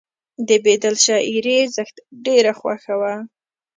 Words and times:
د 0.47 0.49
بیدل 0.65 0.95
شاعري 1.05 1.53
یې 1.59 1.69
زښته 1.75 2.01
ډېره 2.25 2.51
خوښه 2.59 2.93
وه 3.01 3.13